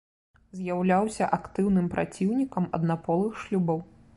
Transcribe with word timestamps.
З'яўляўся 0.59 1.27
актыўным 1.37 1.91
праціўнікам 1.93 2.69
аднаполых 2.79 3.31
шлюбаў. 3.45 3.79